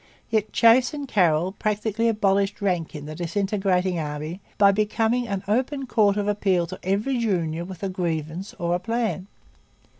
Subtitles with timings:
[0.31, 5.85] Yet Chase and Carroll practically abolished rank in the disintegrating army by becoming an open
[5.85, 9.27] court of appeal to every junior with a grievance or a plan.